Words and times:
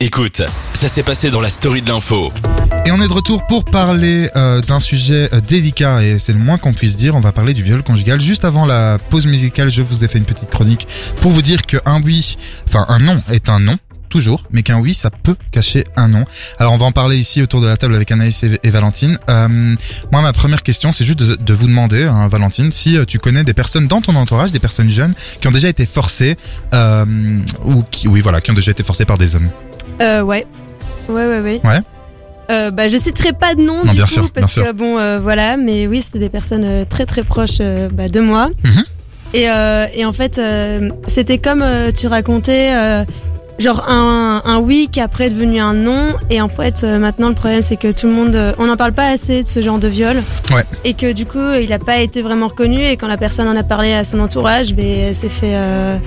Écoute, 0.00 0.42
ça 0.74 0.86
s'est 0.86 1.02
passé 1.02 1.28
dans 1.28 1.40
la 1.40 1.50
story 1.50 1.82
de 1.82 1.88
l'info. 1.88 2.32
Et 2.86 2.92
on 2.92 3.00
est 3.00 3.08
de 3.08 3.12
retour 3.12 3.44
pour 3.48 3.64
parler 3.64 4.30
euh, 4.36 4.60
d'un 4.60 4.78
sujet 4.78 5.28
euh, 5.32 5.40
délicat 5.40 6.04
et 6.04 6.20
c'est 6.20 6.32
le 6.32 6.38
moins 6.38 6.56
qu'on 6.56 6.72
puisse 6.72 6.96
dire. 6.96 7.16
On 7.16 7.20
va 7.20 7.32
parler 7.32 7.52
du 7.52 7.64
viol 7.64 7.82
conjugal. 7.82 8.20
Juste 8.20 8.44
avant 8.44 8.64
la 8.64 8.98
pause 9.10 9.26
musicale, 9.26 9.72
je 9.72 9.82
vous 9.82 10.04
ai 10.04 10.08
fait 10.08 10.18
une 10.18 10.24
petite 10.24 10.50
chronique 10.50 10.86
pour 11.20 11.32
vous 11.32 11.42
dire 11.42 11.62
qu'un 11.62 12.00
oui, 12.04 12.36
enfin 12.68 12.86
un 12.88 13.00
non 13.00 13.20
est 13.28 13.48
un 13.48 13.58
non. 13.58 13.76
Toujours, 14.08 14.44
mais 14.52 14.62
qu'un 14.62 14.78
oui, 14.78 14.94
ça 14.94 15.10
peut 15.10 15.34
cacher 15.50 15.84
un 15.96 16.08
non. 16.08 16.24
Alors 16.58 16.72
on 16.72 16.78
va 16.78 16.86
en 16.86 16.92
parler 16.92 17.18
ici 17.18 17.42
autour 17.42 17.60
de 17.60 17.66
la 17.66 17.76
table 17.76 17.94
avec 17.94 18.10
Anaïs 18.12 18.42
et, 18.42 18.70
Valentine. 18.70 19.18
Euh, 19.28 19.74
moi, 20.12 20.22
ma 20.22 20.32
première 20.32 20.62
question, 20.62 20.92
c'est 20.92 21.04
juste 21.04 21.18
de, 21.18 21.34
de 21.34 21.54
vous 21.54 21.66
demander, 21.66 22.04
hein, 22.04 22.26
Valentine, 22.28 22.72
si 22.72 22.96
tu 23.06 23.18
connais 23.18 23.44
des 23.44 23.52
personnes 23.52 23.86
dans 23.86 24.00
ton 24.00 24.14
entourage, 24.14 24.50
des 24.50 24.60
personnes 24.60 24.90
jeunes, 24.90 25.12
qui 25.42 25.48
ont 25.48 25.50
déjà 25.50 25.68
été 25.68 25.84
forcées, 25.84 26.38
euh, 26.72 27.04
ou 27.64 27.82
qui, 27.82 28.08
oui, 28.08 28.22
voilà, 28.22 28.40
qui 28.40 28.50
ont 28.50 28.54
déjà 28.54 28.70
été 28.70 28.82
forcées 28.82 29.04
par 29.04 29.18
des 29.18 29.34
hommes. 29.34 29.50
Euh, 30.00 30.22
ouais. 30.22 30.46
Ouais, 31.08 31.26
ouais, 31.26 31.40
ouais. 31.40 31.60
Ouais. 31.64 31.80
Euh, 32.50 32.70
bah, 32.70 32.88
je 32.88 32.96
citerai 32.96 33.32
pas 33.32 33.54
de 33.54 33.60
nom 33.60 33.76
Non, 33.84 33.90
du 33.90 33.96
bien 33.96 34.04
coup, 34.04 34.10
sûr, 34.10 34.30
parce 34.30 34.54
bien 34.54 34.64
que 34.66 34.72
bon, 34.72 34.98
euh, 34.98 35.18
voilà, 35.20 35.56
mais 35.58 35.86
oui, 35.86 36.00
c'était 36.00 36.18
des 36.18 36.30
personnes 36.30 36.64
euh, 36.64 36.84
très 36.88 37.04
très 37.04 37.22
proches 37.22 37.58
euh, 37.60 37.88
bah, 37.92 38.08
de 38.08 38.20
moi. 38.20 38.48
Mhm. 38.64 38.84
Et, 39.34 39.50
euh, 39.50 39.86
et 39.94 40.06
en 40.06 40.12
fait, 40.12 40.38
euh, 40.38 40.88
c'était 41.06 41.36
comme 41.36 41.60
euh, 41.60 41.90
tu 41.92 42.06
racontais, 42.06 42.70
euh, 42.74 43.04
genre 43.58 43.84
un, 43.86 44.40
un 44.46 44.58
oui 44.60 44.88
qui 44.90 45.00
après 45.00 45.26
est 45.26 45.30
devenu 45.30 45.60
un 45.60 45.74
non. 45.74 46.14
Et 46.30 46.40
en 46.40 46.48
fait, 46.48 46.84
euh, 46.84 46.98
maintenant 46.98 47.28
le 47.28 47.34
problème 47.34 47.60
c'est 47.60 47.76
que 47.76 47.92
tout 47.92 48.06
le 48.06 48.14
monde, 48.14 48.34
euh, 48.34 48.52
on 48.58 48.64
n'en 48.66 48.76
parle 48.78 48.92
pas 48.92 49.08
assez 49.08 49.42
de 49.42 49.48
ce 49.48 49.60
genre 49.60 49.78
de 49.78 49.88
viol. 49.88 50.22
Ouais. 50.50 50.64
Et 50.86 50.94
que 50.94 51.12
du 51.12 51.26
coup, 51.26 51.52
il 51.60 51.70
a 51.74 51.78
pas 51.78 51.98
été 51.98 52.22
vraiment 52.22 52.48
reconnu. 52.48 52.82
Et 52.82 52.96
quand 52.96 53.08
la 53.08 53.18
personne 53.18 53.46
en 53.48 53.56
a 53.56 53.62
parlé 53.62 53.92
à 53.92 54.04
son 54.04 54.20
entourage, 54.20 54.72
ben, 54.74 54.86
elle 55.08 55.14
s'est 55.14 55.28
fait. 55.28 55.52
Euh, 55.54 55.98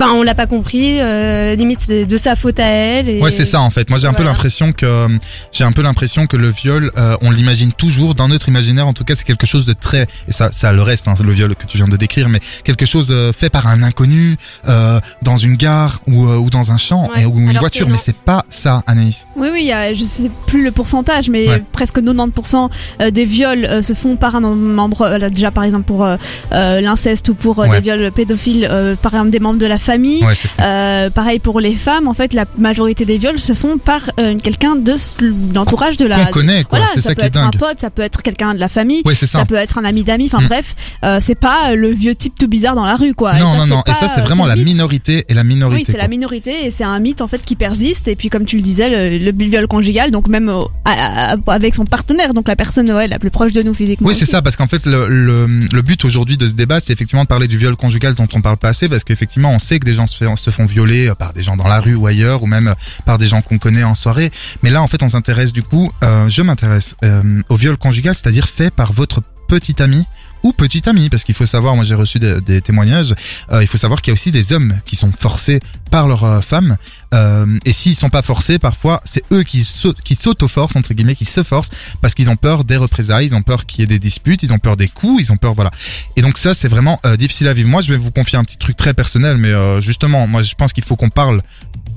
Enfin, 0.00 0.12
on 0.14 0.22
l'a 0.24 0.34
pas 0.34 0.46
compris. 0.46 1.00
euh, 1.00 1.54
limite, 1.54 1.78
c'est 1.80 2.04
de 2.04 2.16
sa 2.16 2.34
faute 2.34 2.58
à 2.58 2.66
elle. 2.66 3.08
Et... 3.08 3.20
Ouais, 3.20 3.30
c'est 3.30 3.44
ça 3.44 3.60
en 3.60 3.70
fait. 3.70 3.88
Moi, 3.90 3.98
j'ai 3.98 4.08
un 4.08 4.12
peu 4.12 4.24
l'impression 4.24 4.72
que 4.72 4.84
euh, 4.84 5.08
j'ai 5.52 5.62
un 5.64 5.70
peu 5.72 5.82
l'impression 5.82 6.26
que 6.26 6.36
le 6.36 6.50
viol, 6.50 6.90
euh, 6.98 7.16
on 7.22 7.30
l'imagine 7.30 7.72
toujours 7.72 8.14
dans 8.16 8.26
notre 8.28 8.48
imaginaire. 8.48 8.88
En 8.88 8.92
tout 8.92 9.04
cas, 9.04 9.14
c'est 9.14 9.24
quelque 9.24 9.46
chose 9.46 9.66
de 9.66 9.72
très 9.72 10.02
et 10.28 10.32
ça, 10.32 10.50
ça 10.52 10.72
le 10.72 10.82
reste, 10.82 11.06
hein, 11.06 11.14
le 11.24 11.32
viol 11.32 11.54
que 11.54 11.64
tu 11.66 11.76
viens 11.76 11.86
de 11.88 11.96
décrire, 11.96 12.28
mais 12.28 12.40
quelque 12.64 12.86
chose 12.86 13.08
euh, 13.12 13.32
fait 13.32 13.50
par 13.50 13.68
un 13.68 13.82
inconnu 13.84 14.36
euh, 14.68 14.98
dans 15.22 15.36
une 15.36 15.54
gare 15.56 16.00
ou, 16.08 16.26
euh, 16.26 16.36
ou 16.38 16.50
dans 16.50 16.72
un 16.72 16.76
champ 16.76 17.08
Ouais, 17.14 17.22
et, 17.22 17.26
ou 17.26 17.38
une 17.38 17.50
alors 17.50 17.60
voiture. 17.60 17.88
Mais 17.88 17.98
c'est 17.98 18.16
pas 18.16 18.44
ça, 18.50 18.82
Anaïs. 18.88 19.26
Oui, 19.36 19.48
oui, 19.52 19.60
il 19.62 19.66
y 19.68 19.72
a, 19.72 19.94
je 19.94 20.04
sais 20.04 20.30
plus 20.48 20.64
le 20.64 20.72
pourcentage, 20.72 21.30
mais 21.30 21.48
Ouais. 21.48 21.62
presque 21.72 21.98
90% 22.00 22.68
euh, 23.00 23.10
des 23.10 23.24
viols 23.26 23.64
euh, 23.64 23.80
se 23.82 23.92
font 23.92 24.16
par 24.16 24.34
un 24.34 24.40
membre, 24.40 25.02
euh, 25.02 25.28
déjà 25.28 25.50
par 25.52 25.62
exemple 25.64 25.84
pour 25.84 26.04
l'inceste 26.50 27.28
ou 27.28 27.34
pour 27.34 27.60
euh, 27.60 27.66
Ouais. 27.68 27.76
les 27.76 27.80
viols 27.80 28.10
pédophiles 28.12 28.66
euh, 28.70 28.96
par 28.96 29.14
un 29.14 29.26
des 29.26 29.38
membres 29.38 29.58
de 29.60 29.66
la 29.66 29.78
famille. 29.84 30.24
Ouais. 30.24 30.34
Euh, 30.60 31.10
pareil 31.10 31.38
pour 31.38 31.60
les 31.60 31.74
femmes, 31.74 32.08
en 32.08 32.14
fait, 32.14 32.32
la 32.34 32.44
majorité 32.58 33.04
des 33.04 33.18
viols 33.18 33.38
se 33.38 33.52
font 33.52 33.78
par 33.78 34.00
euh, 34.18 34.36
quelqu'un 34.38 34.76
de 34.76 34.94
l'entourage 35.54 35.96
de 35.96 36.06
la. 36.06 36.26
Qu'on 36.26 36.32
connaît, 36.32 36.64
quoi. 36.64 36.78
Voilà, 36.78 36.86
c'est 36.94 37.00
ça, 37.00 37.10
ça, 37.10 37.14
peut 37.14 37.20
qui 37.20 37.24
est 37.26 37.28
être 37.28 37.36
un 37.36 37.50
pote, 37.50 37.80
ça 37.80 37.90
peut 37.90 38.02
être 38.02 38.22
quelqu'un 38.22 38.54
de 38.54 38.58
la 38.60 38.68
famille, 38.68 39.02
Ouais, 39.04 39.14
ça. 39.14 39.26
ça 39.26 39.44
peut 39.44 39.54
être 39.54 39.78
un 39.78 39.84
ami 39.84 40.02
d'amis. 40.02 40.26
Enfin 40.32 40.40
Mm. 40.42 40.48
bref, 40.48 40.74
euh, 41.04 41.18
c'est 41.20 41.38
pas 41.38 41.74
le 41.74 41.88
vieux 41.88 42.14
type 42.14 42.34
tout 42.38 42.48
bizarre 42.48 42.74
dans 42.74 42.84
la 42.84 42.96
rue, 42.96 43.14
quoi. 43.14 43.36
Et 43.36 43.40
non, 43.40 43.50
ça, 43.52 43.56
non, 43.58 43.66
non. 43.66 43.82
Et 43.86 43.92
ça, 43.92 44.08
c'est 44.08 44.20
vraiment 44.22 44.46
la 44.46 44.56
mythe. 44.56 44.64
minorité 44.66 45.24
et 45.28 45.34
la 45.34 45.44
minorité. 45.44 45.84
Oui, 45.86 45.86
c'est 45.90 45.98
la 45.98 46.08
minorité 46.08 46.66
et 46.66 46.70
c'est 46.70 46.84
un 46.84 46.98
mythe 46.98 47.20
en 47.20 47.28
fait 47.28 47.44
qui 47.44 47.54
persiste. 47.56 48.08
Et 48.08 48.16
puis 48.16 48.28
comme 48.30 48.44
tu 48.46 48.56
le 48.56 48.62
disais, 48.62 49.18
le, 49.18 49.30
le 49.30 49.44
viol 49.44 49.66
conjugal, 49.66 50.10
donc 50.10 50.28
même 50.28 50.50
avec 51.46 51.74
son 51.74 51.84
partenaire, 51.84 52.34
donc 52.34 52.48
la 52.48 52.56
personne 52.56 52.90
ouais, 52.90 53.06
la 53.08 53.18
plus 53.18 53.30
proche 53.30 53.52
de 53.52 53.62
nous 53.62 53.74
physiquement. 53.74 54.08
Oui, 54.08 54.14
c'est 54.14 54.26
ça, 54.26 54.42
parce 54.42 54.56
qu'en 54.56 54.66
fait, 54.66 54.86
le, 54.86 55.08
le, 55.08 55.46
le 55.46 55.82
but 55.82 56.04
aujourd'hui 56.04 56.36
de 56.36 56.46
ce 56.46 56.54
débat, 56.54 56.80
c'est 56.80 56.92
effectivement 56.92 57.22
de 57.24 57.28
parler 57.28 57.48
du 57.48 57.58
viol 57.58 57.76
conjugal 57.76 58.14
dont 58.14 58.28
on 58.32 58.40
parle 58.40 58.56
pas 58.56 58.68
assez, 58.68 58.88
parce 58.88 59.04
qu'effectivement, 59.04 59.50
on 59.50 59.58
sait 59.58 59.73
que 59.78 59.84
des 59.84 59.94
gens 59.94 60.06
se, 60.06 60.50
font 60.50 60.66
violer 60.66 61.08
euh, 61.08 61.14
par 61.14 61.32
des 61.32 61.42
gens 61.42 61.56
dans 61.56 61.68
la 61.68 61.80
rue 61.80 61.94
ou 61.94 62.06
ailleurs, 62.06 62.42
ou 62.42 62.46
même 62.46 62.68
euh, 62.68 62.74
par 63.04 63.18
des 63.18 63.26
gens 63.26 63.42
qu'on 63.42 63.58
connaît 63.58 63.84
en 63.84 63.94
soirée. 63.94 64.30
Mais 64.62 64.70
là, 64.70 64.82
en 64.82 64.86
fait, 64.86 65.02
on 65.02 65.08
s'intéresse 65.08 65.52
du 65.52 65.62
coup, 65.62 65.90
euh, 66.02 66.28
je 66.28 66.42
m'intéresse 66.42 66.96
au 67.48 67.56
viol 67.56 67.76
conjugal, 67.76 68.14
c'est-à-dire 68.14 68.48
fait 68.48 68.72
par 68.72 68.92
votre 68.92 69.20
petit 69.48 69.82
ami 69.82 70.06
ou 70.44 70.52
petite 70.52 70.86
amie, 70.86 71.08
parce 71.08 71.24
qu'il 71.24 71.34
faut 71.34 71.46
savoir, 71.46 71.74
moi 71.74 71.84
j'ai 71.84 71.96
reçu 71.96 72.20
des, 72.20 72.40
des 72.40 72.62
témoignages, 72.62 73.14
euh, 73.50 73.62
il 73.62 73.66
faut 73.66 73.78
savoir 73.78 74.00
qu'il 74.00 74.12
y 74.12 74.12
a 74.12 74.14
aussi 74.14 74.30
des 74.30 74.52
hommes 74.52 74.78
qui 74.84 74.94
sont 74.94 75.10
forcés 75.10 75.58
par 75.90 76.06
leur 76.06 76.22
euh, 76.22 76.40
femme, 76.40 76.76
euh, 77.14 77.46
et 77.64 77.72
s'ils 77.72 77.94
sont 77.94 78.10
pas 78.10 78.22
forcés, 78.22 78.58
parfois 78.58 79.00
c'est 79.04 79.22
eux 79.32 79.42
qui 79.44 79.66
qui 80.04 80.14
s'auto-forcent 80.14 80.76
entre 80.76 80.94
guillemets, 80.94 81.14
qui 81.14 81.24
se 81.24 81.42
forcent 81.42 81.70
parce 82.00 82.14
qu'ils 82.14 82.28
ont 82.28 82.36
peur 82.36 82.64
des 82.64 82.76
représailles, 82.76 83.26
ils 83.26 83.34
ont 83.34 83.42
peur 83.42 83.66
qu'il 83.66 83.80
y 83.80 83.84
ait 83.84 83.86
des 83.86 84.00
disputes, 84.00 84.42
ils 84.42 84.52
ont 84.52 84.58
peur 84.58 84.76
des 84.76 84.88
coups, 84.88 85.22
ils 85.22 85.32
ont 85.32 85.36
peur 85.36 85.54
voilà. 85.54 85.70
Et 86.16 86.22
donc 86.22 86.38
ça 86.38 86.54
c'est 86.54 86.68
vraiment 86.68 87.00
euh, 87.06 87.16
difficile 87.16 87.48
à 87.48 87.52
vivre. 87.52 87.68
Moi 87.68 87.82
je 87.82 87.92
vais 87.92 87.98
vous 87.98 88.10
confier 88.10 88.38
un 88.38 88.44
petit 88.44 88.58
truc 88.58 88.76
très 88.76 88.94
personnel, 88.94 89.36
mais 89.36 89.48
euh, 89.48 89.80
justement 89.80 90.26
moi 90.26 90.42
je 90.42 90.54
pense 90.54 90.72
qu'il 90.72 90.84
faut 90.84 90.96
qu'on 90.96 91.10
parle 91.10 91.40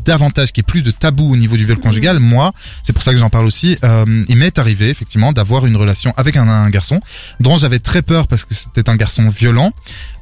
davantage, 0.08 0.52
qu'il 0.52 0.62
n'y 0.62 0.66
ait 0.66 0.72
plus 0.72 0.82
de 0.82 0.92
tabou 0.92 1.32
au 1.32 1.36
niveau 1.36 1.58
du 1.58 1.66
viol 1.66 1.78
conjugal. 1.78 2.20
Moi, 2.20 2.54
c'est 2.82 2.94
pour 2.94 3.04
ça 3.04 3.12
que 3.12 3.20
j'en 3.20 3.30
parle 3.30 3.46
aussi. 3.46 3.78
Euh, 3.84 4.24
il 4.28 4.38
m'est 4.38 4.58
arrivé 4.58 4.90
effectivement 4.90 5.34
d'avoir 5.34 5.66
une 5.66 5.76
relation 5.76 6.14
avec 6.18 6.38
un, 6.38 6.48
un 6.48 6.70
garçon 6.70 7.02
dont 7.40 7.58
j'avais 7.58 7.80
très 7.80 8.02
peur 8.02 8.28
parce 8.28 8.46
que 8.46 8.56
c'était 8.56 8.90
un 8.90 8.96
garçon 8.96 9.30
violent, 9.30 9.74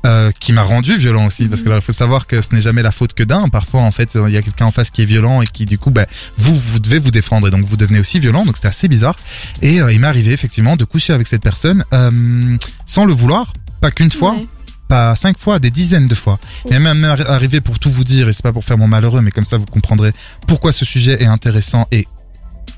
euh, 0.05 0.31
qui 0.39 0.53
m'a 0.53 0.61
rendu 0.61 0.97
violent 0.97 1.25
aussi. 1.25 1.47
Parce 1.47 1.63
que 1.63 1.69
là, 1.69 1.77
il 1.77 1.81
faut 1.81 1.91
savoir 1.91 2.27
que 2.27 2.39
ce 2.39 2.53
n'est 2.53 2.61
jamais 2.61 2.83
la 2.83 2.91
faute 2.91 3.13
que 3.13 3.23
d'un. 3.23 3.49
Parfois, 3.49 3.81
en 3.81 3.91
fait, 3.91 4.15
il 4.27 4.33
y 4.33 4.37
a 4.37 4.41
quelqu'un 4.43 4.65
en 4.65 4.71
face 4.71 4.91
qui 4.91 5.01
est 5.01 5.05
violent 5.05 5.41
et 5.41 5.47
qui 5.47 5.65
du 5.65 5.79
coup, 5.79 5.89
ben, 5.89 6.05
vous, 6.37 6.53
vous 6.53 6.79
devez 6.79 6.99
vous 6.99 7.09
défendre 7.11 7.47
et 7.47 7.51
donc 7.51 7.65
vous 7.65 7.77
devenez 7.77 7.99
aussi 7.99 8.19
violent. 8.19 8.45
Donc 8.45 8.55
c'était 8.57 8.67
assez 8.67 8.87
bizarre. 8.87 9.15
Et 9.63 9.81
euh, 9.81 9.91
il 9.91 9.99
m'est 9.99 10.07
arrivé 10.07 10.31
effectivement 10.31 10.75
de 10.75 10.83
coucher 10.83 11.13
avec 11.13 11.25
cette 11.25 11.41
personne 11.41 11.85
euh, 11.93 12.57
sans 12.85 13.05
le 13.05 13.13
vouloir, 13.13 13.53
pas 13.81 13.89
qu'une 13.89 14.11
fois. 14.11 14.33
Ouais. 14.33 14.47
Pas 14.87 15.15
cinq 15.15 15.39
fois, 15.39 15.59
des 15.59 15.71
dizaines 15.71 16.07
de 16.07 16.15
fois. 16.15 16.39
Il 16.65 16.71
m'est 16.71 16.79
même 16.79 17.01
arri- 17.03 17.25
arrivé 17.27 17.59
pour 17.61 17.79
tout 17.79 17.89
vous 17.89 18.03
dire, 18.03 18.29
et 18.29 18.33
c'est 18.33 18.43
pas 18.43 18.53
pour 18.53 18.63
faire 18.63 18.77
mon 18.77 18.87
malheureux, 18.87 19.21
mais 19.21 19.31
comme 19.31 19.45
ça 19.45 19.57
vous 19.57 19.65
comprendrez 19.65 20.11
pourquoi 20.47 20.71
ce 20.71 20.85
sujet 20.85 21.21
est 21.23 21.25
intéressant 21.25 21.87
et 21.91 22.07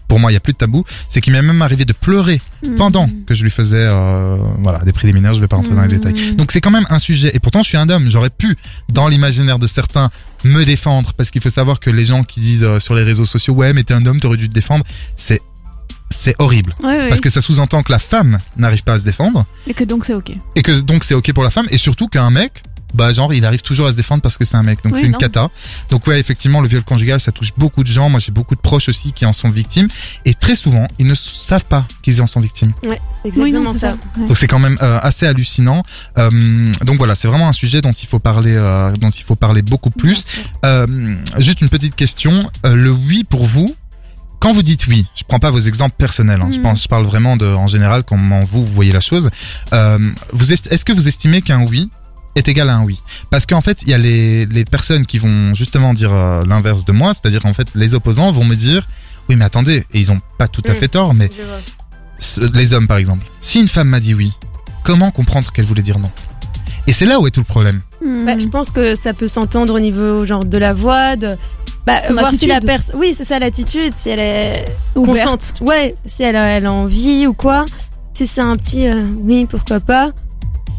pour 0.08 0.20
moi 0.20 0.32
il 0.32 0.36
y 0.36 0.38
a 0.38 0.40
plus 0.40 0.54
de 0.54 0.58
tabou, 0.58 0.86
c'est 1.10 1.20
qu'il 1.20 1.34
m'est 1.34 1.42
même 1.42 1.62
arrivé 1.62 1.84
de 1.84 1.92
pleurer 1.92 2.40
pendant 2.78 3.10
que 3.26 3.34
je 3.36 3.44
lui 3.44 3.50
faisais 3.50 3.76
euh, 3.92 4.38
voilà 4.60 4.80
des 4.86 4.94
préliminaires, 4.94 5.34
je 5.34 5.42
vais 5.42 5.50
pas 5.50 5.58
rentrer 5.58 5.76
dans 5.76 5.82
les 5.82 5.90
Mhm. 5.98 6.00
détails. 6.00 6.36
Donc 6.36 6.54
c'est 6.54 6.62
quand 6.62 6.72
même 6.72 6.86
un 6.90 7.00
sujet 7.00 7.30
et 7.34 7.40
pourtant 7.40 7.62
je 7.62 7.68
suis 7.68 7.78
un 7.78 7.90
homme, 7.90 8.10
j'aurais 8.10 8.30
pu 8.30 8.56
dans 8.88 9.10
l'imaginaire 9.10 9.60
de 9.60 9.68
certains 9.68 10.10
me 10.46 10.64
défendre 10.64 11.12
parce 11.12 11.30
qu'il 11.30 11.42
faut 11.42 11.50
savoir 11.50 11.82
que 11.82 11.90
les 11.90 12.06
gens 12.06 12.24
qui 12.24 12.40
disent 12.40 12.64
euh, 12.64 12.80
sur 12.80 12.96
les 12.96 13.04
réseaux 13.04 13.26
sociaux 13.26 13.54
ouais 13.54 13.74
mais 13.74 13.84
t'es 13.84 13.94
un 13.94 14.06
homme 14.06 14.22
t'aurais 14.22 14.38
dû 14.38 14.48
te 14.48 14.54
défendre, 14.54 14.86
c'est 15.18 15.42
c'est 16.28 16.36
horrible. 16.40 16.76
Ouais, 16.84 16.90
ouais, 16.90 17.08
parce 17.10 17.22
que 17.22 17.30
ça 17.30 17.42
sous-entend 17.42 17.84
que 17.84 17.92
la 17.92 18.00
femme 18.00 18.40
n'arrive 18.58 18.84
pas 18.84 18.94
à 18.94 19.00
se 19.00 19.04
défendre. 19.06 19.46
Et 19.68 19.74
que 19.74 19.84
donc 19.86 20.04
c'est 20.06 20.14
ok. 20.14 20.32
et 20.56 20.62
que 20.62 20.72
donc 20.82 21.04
c'est 21.04 21.14
ok 21.16 21.32
pour 21.34 21.44
la 21.44 21.50
femme 21.52 21.68
et 21.70 21.78
surtout 21.78 22.08
qu'un 22.08 22.30
mec 22.30 22.64
bah 22.94 23.12
genre 23.12 23.34
il 23.34 23.44
arrive 23.46 23.62
toujours 23.62 23.88
à 23.88 23.92
se 23.92 23.98
défendre 23.98 24.22
parce 24.22 24.38
que 24.38 24.46
c'est 24.46 24.56
un 24.56 24.64
mec. 24.64 24.82
Donc 24.84 24.94
Oui, 24.94 25.00
c'est 25.02 25.06
une 25.08 25.12
non. 25.12 25.18
cata. 25.20 25.50
Donc 25.90 26.08
ouais 26.08 26.20
effectivement 26.22 26.62
le 26.62 26.70
viol 26.70 26.84
conjugal 26.84 27.20
ça 27.20 27.34
touche 27.34 27.52
beaucoup 27.58 27.84
de 27.84 27.90
gens. 27.90 28.10
Moi 28.10 28.20
j'ai 28.22 28.32
beaucoup 28.32 28.56
de 28.56 28.62
proches 28.62 28.88
aussi 28.88 29.12
qui 29.12 29.26
en 29.26 29.34
sont 29.34 29.50
victimes. 29.50 29.88
Et 30.26 30.34
très 30.34 30.56
souvent 30.56 30.88
ils 30.98 31.06
ne 31.06 31.14
savent 31.14 31.66
pas 31.66 31.86
qu'ils 32.02 32.22
en 32.22 32.28
sont 32.28 32.40
victimes. 32.40 32.74
Ouais, 32.86 33.00
c'est 33.24 33.36
Oui, 33.38 33.50
exactement 33.50 33.64
non, 33.66 33.74
ça. 33.74 33.90
ça. 33.92 33.98
Ouais. 34.18 34.28
donc 34.28 34.38
c'est 34.38 34.48
quand 34.48 34.60
même 34.60 34.78
euh, 34.82 35.00
assez 35.02 35.26
hallucinant. 35.28 35.84
Euh, 36.18 36.72
donc 36.86 36.98
voilà 36.98 37.14
c'est 37.16 37.28
vraiment 37.28 37.50
un 37.50 37.54
sujet 37.54 37.82
dont 37.82 37.92
il 37.92 38.08
faut 38.08 38.20
parler 38.20 38.56
euh, 38.56 38.92
dont 38.94 39.10
il 39.12 39.24
faut 39.24 39.36
parler 39.36 39.62
beaucoup 39.62 39.90
plus. 39.92 40.26
euh, 40.66 41.16
juste 41.40 41.60
une 41.62 41.70
petite 41.70 41.96
question. 41.96 42.50
Euh, 42.66 42.74
le 42.74 42.92
oui 42.92 43.26
pour 43.26 43.46
vous 43.46 43.76
quand 44.40 44.54
vous 44.54 44.62
dites 44.64 44.88
oui, 44.88 45.06
je 45.16 45.24
prends 45.28 45.40
pas 45.40 45.50
vos 45.52 45.60
exemples 45.60 45.96
personnels. 45.98 46.40
hein, 46.42 46.50
Je 46.54 46.60
pense, 46.60 46.84
je 46.84 46.88
parle 46.88 47.06
vraiment 47.06 47.38
de, 47.38 47.46
en 47.48 47.68
général, 47.68 48.04
comment 48.04 48.42
vous, 48.42 48.64
vous 48.66 48.74
voyez 48.74 48.92
la 48.92 49.00
chose. 49.00 49.30
Euh, 49.74 49.98
vous 50.34 50.54
est- 50.54 50.72
est-ce 50.72 50.86
que 50.86 50.94
vous 50.94 51.08
estimez 51.08 51.42
qu'un 51.42 51.66
oui 51.66 51.90
est 52.36 52.48
égal 52.48 52.70
à 52.70 52.76
un 52.76 52.84
oui? 52.84 53.02
Parce 53.32 53.46
qu'en 53.46 53.62
fait, 53.62 53.82
il 53.84 53.90
y 53.90 53.94
a 53.94 53.98
les, 53.98 54.46
les 54.46 54.64
personnes 54.66 55.06
qui 55.06 55.18
vont 55.18 55.54
justement 55.56 55.94
dire 55.94 56.14
euh, 56.14 56.44
l'inverse 56.48 56.86
de 56.86 56.92
moi, 56.92 57.14
c'est-à-dire 57.14 57.46
en 57.46 57.54
fait, 57.54 57.70
les 57.76 57.96
opposants 57.96 58.32
vont 58.32 58.46
me 58.46 58.56
dire, 58.56 58.88
oui, 59.30 59.36
mais 59.36 59.46
attendez, 59.46 59.86
et 59.94 60.00
ils 60.00 60.12
ont 60.12 60.20
pas 60.38 60.48
tout 60.48 60.62
à 60.68 60.74
fait 60.76 60.88
tort, 60.88 61.14
mais 61.14 61.32
les 62.54 62.74
hommes 62.74 62.88
par 62.88 62.98
exemple. 62.98 63.26
Si 63.42 63.60
une 63.60 63.68
femme 63.68 63.90
m'a 63.90 64.00
dit 64.00 64.14
oui, 64.14 64.34
comment 64.84 65.12
comprendre 65.12 65.52
qu'elle 65.52 65.66
voulait 65.66 65.82
dire 65.82 66.00
non? 66.00 66.12
Et 66.88 66.94
c'est 66.94 67.06
là 67.06 67.20
où 67.20 67.28
est 67.28 67.32
tout 67.32 67.42
le 67.42 67.46
problème. 67.46 67.82
Hmm. 68.06 68.26
Bah, 68.26 68.40
je 68.40 68.48
pense 68.48 68.72
que 68.72 68.96
ça 68.96 69.14
peut 69.14 69.28
s'entendre 69.28 69.74
au 69.74 69.80
niveau 69.80 70.26
genre 70.26 70.46
de 70.46 70.58
la 70.58 70.74
voix, 70.74 71.16
de 71.18 71.36
bah, 71.88 72.02
voir 72.12 72.30
si 72.30 72.46
la 72.46 72.56
attitude. 72.56 72.68
personne. 72.68 72.96
Oui, 73.00 73.14
c'est 73.16 73.24
ça 73.24 73.40
l'attitude, 73.40 73.94
si 73.94 74.10
elle 74.10 74.20
est 74.20 74.66
Ouverte. 74.96 75.16
consciente. 75.18 75.54
Ouais, 75.62 75.96
si 76.06 76.22
elle 76.24 76.36
a, 76.36 76.46
elle 76.48 76.66
a 76.66 76.72
envie 76.72 77.26
ou 77.28 77.34
quoi. 77.34 77.66
Si 78.14 78.28
c'est 78.28 78.42
un 78.42 78.56
petit 78.58 78.88
euh, 78.88 79.04
oui, 79.24 79.46
pourquoi 79.50 79.80
pas. 79.80 80.12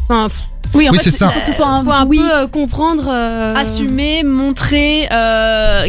Enfin, 0.07 0.27
pff, 0.27 0.43
Oui, 0.75 0.87
en 0.87 0.91
Oui, 0.91 0.97
fait, 0.99 1.09
c'est 1.09 1.17
ça. 1.17 1.29
Faut 1.29 1.39
que 1.39 1.45
ce 1.47 1.51
soit 1.53 1.67
un, 1.67 1.83
faut 1.83 1.91
un 1.91 2.05
oui. 2.05 2.17
peu 2.19 2.31
euh, 2.31 2.47
comprendre. 2.47 3.09
euh, 3.11 3.55
assumer, 3.55 4.23
montrer, 4.23 5.07
euh, 5.11 5.87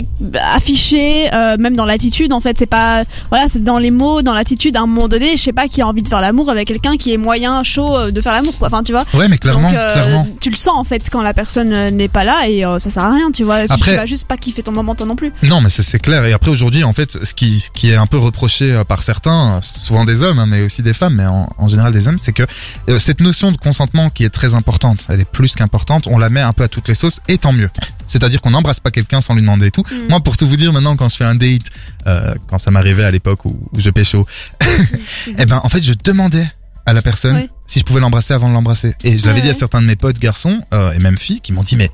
afficher, 0.55 1.29
euh, 1.35 1.57
même 1.59 1.77
dans 1.77 1.85
l'attitude. 1.85 2.33
En 2.33 2.41
fait, 2.41 2.57
c'est 2.59 2.67
pas 2.67 3.03
voilà, 3.31 3.47
c'est 3.49 3.63
dans 3.63 3.79
les 3.79 3.91
mots, 3.91 4.23
dans 4.23 4.35
l'attitude. 4.35 4.77
À 4.77 4.81
un 4.81 4.87
moment 4.87 5.09
donné, 5.09 5.37
je 5.37 5.43
sais 5.43 5.53
pas 5.53 5.69
qui 5.69 5.83
a 5.83 5.87
envie 5.87 6.03
de 6.03 6.09
faire 6.09 6.21
l'amour 6.21 6.51
avec 6.51 6.69
quelqu'un 6.69 6.97
qui 6.97 7.13
est 7.13 7.17
moyen, 7.17 7.63
chaud 7.63 8.11
de 8.11 8.21
faire 8.21 8.33
l'amour. 8.33 8.57
Quoi. 8.59 8.69
Enfin, 8.69 8.83
tu 8.83 8.93
vois. 8.93 9.05
Ouais, 9.15 9.29
mais 9.29 9.39
clairement, 9.39 9.69
Donc, 9.69 9.79
euh, 9.79 9.93
clairement. 9.93 10.27
tu 10.41 10.51
le 10.51 10.57
sens 10.57 10.77
en 10.77 10.85
fait 10.85 11.09
quand 11.11 11.23
la 11.23 11.35
personne 11.35 11.91
n'est 11.91 12.09
pas 12.09 12.25
là 12.25 12.49
et 12.49 12.65
euh, 12.65 12.79
ça 12.79 12.91
sert 12.91 13.05
à 13.05 13.13
rien, 13.13 13.31
tu 13.33 13.45
vois. 13.45 13.67
Si 13.67 13.73
Après- 13.73 13.93
tu 13.93 13.97
vas 13.99 14.07
juste 14.07 14.27
pas 14.27 14.37
kiffer 14.37 14.63
ton 14.63 14.73
moment 14.73 14.95
toi 14.95 15.07
non 15.07 15.17
plus. 15.17 15.33
Non, 15.43 15.61
mais 15.61 15.69
c'est 15.69 15.99
clair. 15.99 16.25
Et 16.25 16.33
après 16.33 16.51
aujourd'hui, 16.51 16.85
en 16.85 16.93
fait, 16.93 17.19
ce 17.23 17.35
qui, 17.35 17.61
ce 17.61 17.71
qui 17.71 17.91
est 17.91 17.97
un 17.97 18.07
peu 18.07 18.19
reproché 18.19 18.81
par 18.89 19.03
certains, 19.03 19.61
souvent 19.63 20.05
des 20.05 20.23
hommes, 20.23 20.39
hein, 20.39 20.47
mais 20.47 20.63
aussi 20.63 20.83
des 20.83 20.95
femmes, 20.95 21.15
mais 21.17 21.27
en, 21.27 21.49
en 21.59 21.69
général 21.69 21.93
des 21.93 22.09
hommes, 22.09 22.19
c'est 22.19 22.33
que 22.33 22.45
euh, 22.89 22.99
cette 22.99 23.21
notion 23.21 23.53
de 23.53 23.57
consentement 23.57 24.11
qui 24.11 24.25
est 24.25 24.31
très 24.31 24.49
importante. 24.55 24.60
Elle 25.09 25.21
est 25.21 25.31
plus 25.31 25.55
qu'importante. 25.55 26.07
On 26.07 26.19
la 26.19 26.31
met 26.31 26.41
un 26.41 26.53
peu 26.53 26.65
à 26.65 26.69
toutes 26.69 26.89
les 26.89 26.95
sauces 26.95 27.21
et 27.29 27.39
tant 27.39 27.53
mieux. 27.53 27.71
C'est-à-dire 28.07 28.41
qu'on 28.41 28.51
n'embrasse 28.51 28.81
pas 28.81 28.91
quelqu'un 28.91 29.21
sans 29.21 29.35
lui 29.35 29.41
demander 29.43 29.67
et 29.67 29.71
tout. 29.71 29.85
Mm. 29.91 30.09
Moi, 30.09 30.21
pour 30.21 30.37
tout 30.37 30.47
vous 30.49 30.57
dire, 30.57 30.73
maintenant, 30.73 30.97
quand 30.97 31.09
je 31.09 31.17
fais 31.17 31.25
un 31.25 31.35
date, 31.35 31.63
euh, 32.07 32.35
quand 32.49 32.59
ça 32.59 32.71
m'arrivait 32.71 33.05
à 33.05 33.11
l'époque 33.11 33.45
où, 33.45 33.59
où 33.73 33.81
je 33.81 33.91
pécho, 33.91 34.27
eh 35.39 35.47
ben, 35.47 35.61
en 35.63 35.69
fait, 35.69 35.83
je 35.83 35.93
demandais 36.05 36.47
à 36.87 36.93
la 36.93 37.03
personne 37.03 37.37
Ouais. 37.37 37.49
si 37.67 37.79
je 37.79 37.85
pouvais 37.85 38.01
l'embrasser 38.01 38.35
avant 38.35 38.49
de 38.49 38.55
l'embrasser. 38.55 38.95
Et 39.05 39.17
je 39.19 39.27
l'avais 39.27 39.39
Ouais, 39.41 39.45
dit 39.45 39.51
à 39.51 39.55
certains 39.55 39.81
de 39.81 39.87
mes 39.87 39.97
potes 39.97 40.19
garçons 40.19 40.61
euh, 40.75 40.93
et 40.93 40.99
même 40.99 41.19
filles 41.19 41.41
qui 41.41 41.53
m'ont 41.53 41.63
dit 41.63 41.77
mais 41.77 41.91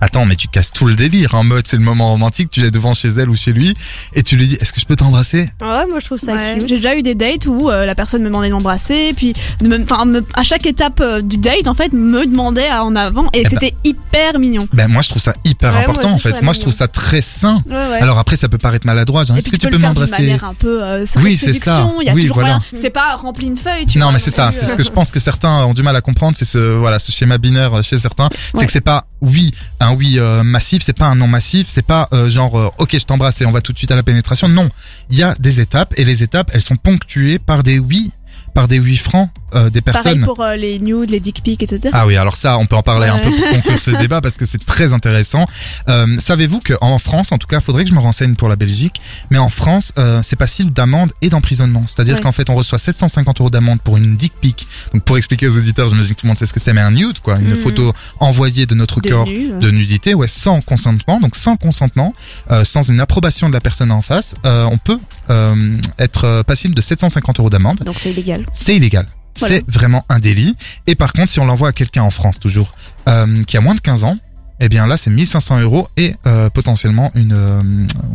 attends 0.00 0.24
mais 0.26 0.36
tu 0.36 0.48
casses 0.48 0.72
tout 0.72 0.86
le 0.86 0.94
délire 0.94 1.34
en 1.34 1.44
mode 1.44 1.66
c'est 1.66 1.76
le 1.76 1.82
moment 1.82 2.10
romantique 2.10 2.50
tu 2.50 2.62
es 2.64 2.70
devant 2.70 2.94
chez 2.94 3.08
elle 3.08 3.28
ou 3.30 3.36
chez 3.36 3.52
lui 3.52 3.74
et 4.14 4.22
tu 4.22 4.36
lui 4.36 4.46
dis 4.46 4.54
est-ce 4.60 4.72
que 4.72 4.80
je 4.80 4.86
peux 4.86 4.96
t'embrasser? 4.96 5.50
Ouais, 5.60 5.86
moi 5.86 5.98
je 6.00 6.04
trouve 6.06 6.18
ça 6.18 6.34
Ouais, 6.34 6.54
cute. 6.54 6.68
J'ai 6.68 6.74
déjà 6.76 6.96
eu 6.96 7.02
des 7.02 7.14
dates 7.14 7.46
où 7.46 7.70
euh, 7.70 7.84
la 7.86 7.94
personne 7.94 8.22
me 8.22 8.26
demandait 8.28 8.48
de 8.48 8.54
m'embrasser, 8.54 9.12
puis 9.16 9.32
de 9.60 9.68
me- 9.68 9.82
enfin 9.82 10.04
me- 10.04 10.24
à 10.34 10.42
chaque 10.42 10.66
étape 10.66 11.00
euh, 11.00 11.20
du 11.22 11.36
date 11.38 11.66
en 11.66 11.74
fait 11.74 11.92
me 11.92 12.26
demandait 12.26 12.68
à- 12.68 12.84
en 12.84 12.94
avant 12.96 13.26
et 13.32 13.42
ben- 13.42 13.48
c'était 13.50 13.74
hyper 13.84 14.38
mignon. 14.38 14.66
Ben 14.72 14.88
moi 14.88 15.02
je 15.02 15.08
trouve 15.10 15.22
ça 15.22 15.34
hyper 15.44 15.72
Ouais, 15.74 15.80
important 15.84 16.10
en 16.12 16.18
fait. 16.18 16.40
Moi 16.42 16.52
je 16.54 16.60
trouve 16.60 16.72
ça 16.72 16.88
très 16.88 17.20
sain. 17.20 17.62
Ouais, 17.66 17.72
ouais. 17.74 17.98
Alors 18.00 18.18
après 18.18 18.36
ça 18.36 18.48
peut 18.48 18.58
paraître 18.58 18.86
maladroit. 18.86 19.22
Est-ce 19.22 19.32
puis 19.34 19.42
que 19.42 19.50
tu, 19.50 19.58
tu 19.58 19.66
peux 19.68 19.76
peux 19.76 19.82
m'embrasser? 19.82 20.12
manière 20.12 20.44
un 20.44 20.54
peu 20.54 20.82
euh, 20.82 21.04
Oui, 21.16 21.36
c'est 21.36 21.52
ça. 21.52 21.76
séduction, 21.76 22.00
Il 22.00 22.06
y 22.06 22.10
a 22.10 22.14
Oui, 22.14 22.22
toujours 22.22 22.36
voilà. 22.36 22.58
C'est 22.74 22.90
pas 22.90 23.16
rempli 23.16 23.46
une 23.46 23.56
feuille. 23.56 23.86
Tu 23.86 23.98
Non 23.98 24.06
vois, 24.06 24.12
mais 24.14 24.18
c'est 24.18 24.30
ça, 24.30 24.50
c'est 24.52 24.66
ce 24.66 24.74
que 24.74 24.82
je 24.82 24.90
pense 24.90 25.10
que 25.10 25.20
certains 25.20 25.64
ont 25.64 25.74
du 25.74 25.82
mal 25.82 25.94
à 25.96 26.00
comprendre, 26.00 26.36
c'est 26.36 26.44
ce 26.44 26.58
voilà 26.58 26.98
ce 26.98 27.12
schéma 27.12 27.38
binaire 27.38 27.82
chez 27.82 27.98
certains, 27.98 28.28
c'est 28.54 28.66
que 28.66 28.72
c'est 28.72 28.80
pas 28.80 29.06
oui 29.20 29.52
un 29.80 29.89
oui 29.94 30.18
euh, 30.18 30.42
massif, 30.42 30.82
c'est 30.82 30.96
pas 30.96 31.06
un 31.06 31.14
non 31.14 31.26
massif, 31.26 31.66
c'est 31.68 31.86
pas 31.86 32.08
euh, 32.12 32.28
genre 32.28 32.58
euh, 32.58 32.68
ok 32.78 32.98
je 32.98 33.04
t'embrasse 33.04 33.40
et 33.40 33.46
on 33.46 33.52
va 33.52 33.60
tout 33.60 33.72
de 33.72 33.78
suite 33.78 33.90
à 33.90 33.96
la 33.96 34.02
pénétration. 34.02 34.48
Non, 34.48 34.68
il 35.10 35.18
y 35.18 35.22
a 35.22 35.34
des 35.38 35.60
étapes 35.60 35.94
et 35.96 36.04
les 36.04 36.22
étapes 36.22 36.50
elles 36.54 36.62
sont 36.62 36.76
ponctuées 36.76 37.38
par 37.38 37.62
des 37.62 37.78
oui, 37.78 38.12
par 38.54 38.68
des 38.68 38.78
oui 38.78 38.96
francs 38.96 39.30
euh, 39.54 39.70
des 39.70 39.80
Pareil 39.80 40.02
personnes. 40.02 40.24
pour 40.24 40.40
euh, 40.42 40.56
les 40.56 40.78
nudes, 40.78 41.10
les 41.10 41.20
dick 41.20 41.42
pics, 41.42 41.62
etc. 41.62 41.90
Ah 41.92 42.06
oui, 42.06 42.16
alors 42.16 42.36
ça, 42.36 42.58
on 42.58 42.66
peut 42.66 42.76
en 42.76 42.82
parler 42.82 43.08
un 43.08 43.18
peu 43.18 43.30
pour 43.30 43.48
conclure 43.50 43.80
ce 43.80 43.90
débat 43.92 44.20
parce 44.20 44.36
que 44.36 44.46
c'est 44.46 44.64
très 44.64 44.92
intéressant. 44.92 45.46
Euh, 45.88 46.06
Savez-vous 46.18 46.60
qu'en 46.60 46.98
France, 46.98 47.32
en 47.32 47.38
tout 47.38 47.46
cas, 47.46 47.60
faudrait 47.60 47.84
que 47.84 47.90
je 47.90 47.94
me 47.94 48.00
renseigne 48.00 48.34
pour 48.34 48.48
la 48.48 48.56
Belgique, 48.56 49.00
mais 49.30 49.38
en 49.38 49.48
France, 49.48 49.92
euh, 49.98 50.20
c'est 50.22 50.36
passible 50.36 50.72
d'amende 50.72 51.12
et 51.22 51.28
d'emprisonnement. 51.28 51.84
C'est-à-dire 51.86 52.16
Ouais. 52.16 52.20
qu'en 52.20 52.32
fait, 52.32 52.50
on 52.50 52.54
reçoit 52.54 52.78
750 52.78 53.40
euros 53.40 53.50
d'amende 53.50 53.80
pour 53.82 53.96
une 53.96 54.16
dick 54.16 54.32
pic. 54.40 54.66
Donc, 54.92 55.04
pour 55.04 55.16
expliquer 55.16 55.46
aux 55.48 55.56
auditeurs, 55.58 55.88
j'imagine 55.88 56.14
que 56.14 56.20
tout 56.20 56.26
le 56.26 56.28
monde 56.28 56.38
sait 56.38 56.46
ce 56.46 56.52
que 56.52 56.60
c'est, 56.60 56.72
mais 56.72 56.80
un 56.80 56.90
nude, 56.90 57.18
quoi, 57.20 57.38
une 57.38 57.50
Mhm. 57.50 57.56
photo 57.56 57.92
envoyée 58.18 58.66
de 58.66 58.74
notre 58.74 59.00
De 59.00 59.08
corps 59.10 59.26
nu, 59.26 59.50
de 59.58 59.70
nudité, 59.70 60.14
ouais, 60.14 60.28
sans 60.28 60.60
consentement, 60.60 61.20
donc 61.20 61.36
sans 61.36 61.56
consentement, 61.56 62.14
euh, 62.50 62.64
sans 62.64 62.88
une 62.88 63.00
approbation 63.00 63.48
de 63.48 63.54
la 63.54 63.60
personne 63.60 63.90
en 63.92 64.02
face, 64.02 64.34
euh, 64.44 64.64
on 64.64 64.78
peut 64.78 64.98
euh, 65.30 65.76
être 65.98 66.42
passible 66.46 66.74
de 66.74 66.80
750 66.80 67.38
euros 67.40 67.50
d'amende 67.50 67.78
Donc 67.84 67.98
c'est 67.98 68.10
illégal. 68.10 68.46
c'est 68.52 68.76
illégal. 68.76 69.06
Voilà. 69.38 69.56
C'est 69.56 69.70
vraiment 69.70 70.04
un 70.08 70.18
délit. 70.18 70.56
Et 70.86 70.94
par 70.94 71.12
contre, 71.12 71.30
si 71.30 71.40
on 71.40 71.44
l'envoie 71.44 71.68
à 71.68 71.72
quelqu'un 71.72 72.02
en 72.02 72.10
France 72.10 72.38
toujours, 72.40 72.74
euh, 73.08 73.42
qui 73.44 73.56
a 73.56 73.60
moins 73.60 73.74
de 73.74 73.80
15 73.80 74.04
ans, 74.04 74.18
eh 74.62 74.68
bien 74.68 74.86
là, 74.86 74.96
c'est 74.98 75.10
1500 75.10 75.60
euros 75.60 75.88
et 75.96 76.14
euh, 76.26 76.50
potentiellement 76.50 77.10
une, 77.14 77.32
euh, 77.32 77.62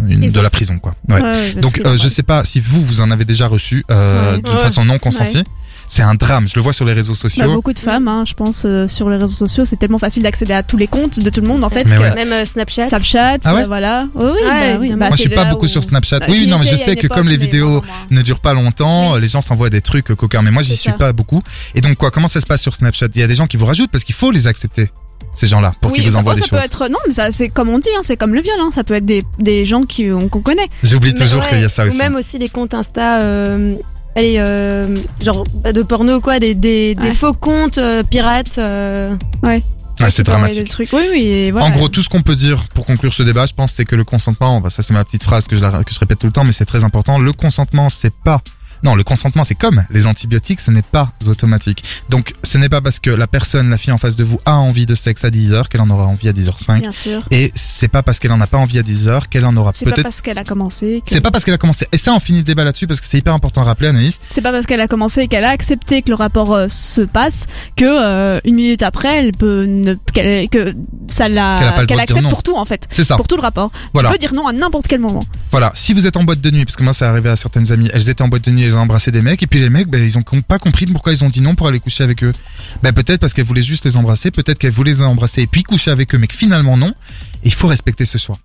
une 0.08 0.30
de 0.32 0.40
la 0.40 0.50
prison, 0.52 0.78
quoi. 0.78 0.94
Ouais. 1.10 1.16
Ouais, 1.16 1.22
ouais, 1.22 1.54
parce 1.54 1.56
Donc, 1.56 1.82
euh, 1.86 1.98
je 1.98 2.08
sais 2.08 2.22
pas 2.22 2.44
si 2.44 2.60
vous, 2.60 2.84
vous 2.84 3.02
en 3.02 3.10
avez 3.10 3.26
déjà 3.26 3.48
reçu 3.48 3.84
euh, 3.90 4.38
Ouais. 4.38 4.60
façon 4.60 4.86
non 4.86 5.00
consentie. 5.00 5.44
C'est 5.88 6.02
un 6.02 6.16
drame. 6.16 6.48
Je 6.48 6.56
le 6.56 6.62
vois 6.62 6.74
sur 6.74 6.84
les 6.86 6.94
réseaux 6.94 7.14
Bah, 7.14 7.20
sociaux. 7.20 7.54
beaucoup 7.54 7.74
de 7.74 7.80
femmes, 7.80 8.08
hein, 8.08 8.24
je 8.28 8.34
pense, 8.34 8.64
euh, 8.66 8.88
sur 8.88 9.10
les 9.10 9.16
réseaux 9.18 9.28
sociaux, 9.28 9.66
c'est 9.66 9.76
tellement 9.78 10.00
facile 10.00 10.24
d'accéder 10.24 10.54
à 10.54 10.64
tous 10.64 10.78
les 10.78 10.88
comptes 10.88 11.20
de 11.20 11.30
tout 11.30 11.42
le 11.42 11.48
monde 11.48 11.64
en 11.64 11.70
fait. 11.70 11.84
Que 11.84 11.92
ouais. 11.92 12.16
Même 12.16 12.32
euh, 12.34 12.46
Snapchat. 12.46 12.88
Snapchat, 12.88 13.38
Ah 13.44 13.54
ouais 13.56 13.64
euh, 13.64 13.68
voilà. 13.68 14.08
Oui, 14.16 14.24
oui, 14.26 14.32
Ouais, 14.50 14.74
bah, 14.74 14.78
oui. 14.82 14.90
Bah, 14.90 14.96
Moi, 15.08 15.10
je 15.12 15.22
suis 15.22 15.30
pas 15.30 15.46
beaucoup 15.46 15.66
où- 15.66 15.70
sur 15.70 15.84
Snapchat. 15.84 16.20
Bah, 16.20 16.26
oui, 16.30 16.48
non, 16.48 16.60
mais 16.60 16.66
je 16.66 16.76
sais 16.76 16.96
que 16.96 17.08
comme 17.08 17.28
les 17.28 17.38
vidéos 17.38 17.70
moins. 17.70 17.82
ne 18.12 18.22
durent 18.22 18.40
pas 18.40 18.54
longtemps, 18.54 19.14
Oui. 19.14 19.22
les 19.22 19.28
gens 19.28 19.42
s'envoient 19.42 19.70
des 19.70 19.82
trucs 19.82 20.06
coquins. 20.16 20.42
Mais 20.42 20.52
moi, 20.52 20.64
j'y 20.64 20.76
suis 20.76 20.92
ça. 20.92 20.98
pas 20.98 21.14
beaucoup. 21.14 21.42
Et 21.76 21.82
donc, 21.82 21.98
quoi, 21.98 22.12
comment 22.12 22.28
ça 22.28 22.42
se 22.42 22.46
passe 22.46 22.62
sur 22.62 22.76
Snapchat? 22.76 23.08
Il 23.16 23.22
y 23.22 23.24
a 23.24 23.28
des 23.28 23.36
gens 23.36 23.48
qui 23.48 23.58
vous 23.58 23.66
rajoutent 23.66 23.92
parce 23.92 24.04
qu'il 24.04 24.16
faut 24.16 24.32
les 24.32 24.48
accepter, 24.48 24.90
ces 25.34 25.48
gens-là, 25.48 25.74
pour 25.82 25.92
oui, 25.92 25.98
qu'ils 25.98 26.08
vous 26.08 26.14
ça, 26.16 26.20
envoient 26.20 26.34
ça 26.36 26.42
des 26.42 26.48
peut 26.50 26.56
choses. 26.58 26.66
être 26.66 26.88
non 26.90 26.98
mais 27.08 27.14
ça 27.14 27.30
c'est 27.32 27.50
comme 27.50 27.70
on 27.70 27.78
dit 27.80 27.90
hein, 27.98 28.02
c'est 28.04 28.16
comme 28.18 28.34
le 28.34 28.42
viol 28.42 28.56
hein, 28.60 28.70
ça 28.74 28.84
peut 28.86 28.94
être 28.96 29.06
des, 29.06 29.24
des 29.38 29.66
gens 29.66 29.84
qui 29.84 30.10
on- 30.12 30.30
qu'on 30.30 30.42
connaît 30.42 30.68
J'oublie 30.84 31.14
toujours 31.14 31.42
ouais, 31.44 31.50
qu'il 31.50 31.60
y 31.62 31.64
a 31.66 31.70
ça 31.70 31.86
aussi. 31.86 31.96
Ou 31.96 32.00
même 32.00 32.16
aussi 32.16 32.38
les 32.38 32.48
comptes 32.50 32.74
Insta, 32.74 33.22
euh, 33.22 33.74
allez, 34.16 34.36
euh, 34.38 34.96
genre 35.24 35.44
de 35.64 35.82
porno 35.84 36.20
quoi, 36.22 36.40
des, 36.40 36.56
des, 36.56 36.96
des 36.96 37.02
Ouais. 37.10 37.14
faux 37.14 37.34
comptes 37.34 37.78
euh, 37.78 38.04
pirates. 38.04 38.58
euh, 38.58 39.16
Ah, 40.00 40.10
c'est 40.10 40.24
dramatique. 40.24 40.74
oui 40.80 40.88
oui 41.12 41.22
et 41.24 41.52
voilà. 41.52 41.68
En 41.68 41.72
gros, 41.72 41.88
tout 41.90 42.02
ce 42.02 42.10
qu'on 42.10 42.22
peut 42.22 42.36
dire 42.36 42.66
pour 42.74 42.86
conclure 42.86 43.14
ce 43.14 43.24
débat, 43.24 43.46
je 43.46 43.54
pense, 43.54 43.72
c'est 43.74 43.86
que 43.86 43.96
le 43.96 44.04
consentement, 44.04 44.60
bah, 44.62 44.70
ça 44.70 44.84
c'est 44.84 44.94
ma 44.94 45.04
petite 45.06 45.24
phrase 45.24 45.48
que 45.48 45.56
je, 45.56 45.62
la- 45.62 45.84
que 45.84 45.94
je 45.94 46.00
répète 46.00 46.20
tout 46.20 46.28
le 46.28 46.34
temps, 46.34 46.44
mais 46.44 46.52
c'est 46.52 46.66
très 46.66 46.84
important. 46.84 47.18
Le 47.20 47.32
consentement, 47.34 47.90
c'est 47.90 48.14
pas 48.14 48.42
non, 48.86 48.96
le 48.96 49.04
consentement, 49.04 49.44
c'est 49.44 49.56
comme 49.56 49.84
les 49.90 50.06
antibiotiques, 50.08 50.62
ce 50.62 50.72
n'est 50.72 50.82
pas 50.84 51.12
automatique. 51.28 51.84
Donc, 52.10 52.34
ce 52.44 52.58
n'est 52.58 52.70
pas 52.70 52.82
parce 52.82 53.00
que 53.00 53.10
la 53.10 53.26
personne, 53.28 53.70
la 53.70 53.78
fille 53.78 53.92
en 53.92 53.98
face 53.98 54.16
de 54.16 54.24
vous, 54.24 54.40
a 54.46 54.54
envie 54.56 54.86
de 54.86 54.96
sexe 54.96 55.26
à 55.26 55.30
10 55.32 55.54
heures 55.54 55.70
qu'elle 55.70 55.82
en 55.82 55.90
aura 55.90 56.06
envie 56.06 56.30
à 56.30 56.34
10h05. 56.34 56.80
bien 56.80 56.92
sûr 56.92 57.22
Et 57.32 57.52
c'est 57.56 57.88
pas 57.88 58.04
parce 58.04 58.20
qu'elle 58.20 58.32
en 58.32 58.40
a 58.42 58.48
pas 58.48 58.58
envie 58.60 58.78
à 58.80 58.84
10 58.84 59.08
heures 59.08 59.28
qu'elle 59.28 59.46
en 59.46 59.56
aura 59.58 59.72
c'est 59.74 59.86
pas 59.86 59.92
peut-être. 59.92 60.04
parce 60.04 60.22
qu'elle 60.22 60.38
a 60.38 60.44
commencé 60.44 61.02
que- 61.06 61.12
C'est 61.12 61.20
pas 61.22 61.32
parce 61.32 61.44
qu'elle 61.44 61.54
a 61.56 61.58
commencé. 61.58 61.88
Et 61.92 61.98
ça, 61.98 62.14
on 62.14 62.20
finit 62.20 62.38
le 62.40 62.44
débat 62.44 62.64
là-dessus 62.64 62.88
parce 62.88 63.02
que 63.02 63.08
c'est 63.08 63.18
hyper 63.18 63.34
important 63.34 63.62
à 63.62 63.66
rappeler, 63.66 63.88
Anaïs. 63.90 64.20
c'est 64.30 64.42
pas 64.42 64.52
parce 64.52 64.66
qu'elle 64.68 64.82
a 64.82 64.88
commencé 64.88 65.22
et 65.22 65.28
qu'elle 65.28 65.44
a 65.46 65.50
accepté 65.50 66.02
que 66.04 66.10
le 66.10 66.16
rapport 66.16 66.54
euh, 66.54 66.68
se 66.70 67.02
passe 67.02 67.46
que 67.76 67.86
euh, 67.86 68.40
une 68.46 68.56
minute 68.56 68.84
après 68.84 69.18
elle 69.18 69.32
peut 69.32 69.66
ne, 69.66 69.96
qu'elle- 70.14 70.48
que 70.50 70.74
ça 71.08 71.26
Qu'elle 71.26 71.34
la 71.34 71.56
le 71.60 71.66
droit 71.72 71.82
de 71.82 71.86
dire 71.88 72.00
accepte 72.00 72.30
pour 72.30 72.44
tout 72.44 72.56
en 72.56 72.66
fait 72.66 72.86
C'est 72.90 73.04
ça. 73.04 73.16
pour 73.16 73.28
tout 73.28 73.36
le 73.36 73.42
rapport 73.42 73.72
Voilà. 73.94 74.10
tu 74.10 74.14
peux 74.14 74.20
dire 74.20 74.34
non 74.34 74.48
à 74.48 74.54
n'importe 74.54 74.88
quel 74.88 75.00
moment 75.00 75.22
Voilà, 75.52 75.72
si 75.74 75.94
vous 75.94 76.06
êtes 76.06 76.18
en 76.18 76.24
boîte 76.24 76.42
de 76.42 76.52
nuit, 76.52 76.66
parce 76.66 76.76
que 76.76 76.84
moi 76.84 76.94
ça 76.94 77.10
arrivé 77.10 77.30
à 77.30 77.36
certaines 77.36 77.72
amies, 77.72 77.90
elles 77.94 78.10
étaient 78.10 78.22
en 78.22 78.28
boîte 78.28 78.44
de 78.46 78.52
nuit, 78.52 78.64
elles 78.64 78.75
embrassé 78.78 79.12
des 79.12 79.22
mecs, 79.22 79.42
et 79.44 79.48
puis 79.48 79.60
les 79.60 79.70
mecs, 79.70 79.88
ben, 79.88 80.04
ils 80.04 80.18
ont 80.18 80.22
pas 80.22 80.60
compris 80.60 80.86
pourquoi 80.86 81.14
ils 81.14 81.24
ont 81.24 81.30
dit 81.30 81.42
non 81.42 81.56
pour 81.56 81.68
aller 81.68 81.80
coucher 81.80 82.04
avec 82.04 82.24
eux. 82.24 82.32
Ben, 82.84 82.94
peut-être 82.94 83.20
parce 83.20 83.34
qu'elles 83.34 83.46
voulaient 83.46 83.62
juste 83.62 83.86
les 83.86 83.98
embrasser, 83.98 84.32
peut-être 84.32 84.60
qu'elles 84.60 84.72
voulaient 84.72 84.92
les 84.92 85.02
embrasser 85.02 85.42
et 85.42 85.48
puis 85.48 85.64
coucher 85.64 85.92
avec 85.92 86.14
eux, 86.14 86.18
mais 86.18 86.28
que 86.28 86.36
finalement 86.36 86.78
non. 86.78 86.94
Il 87.44 87.54
faut 87.54 87.68
respecter 87.68 88.06
ce 88.06 88.18
choix. 88.18 88.38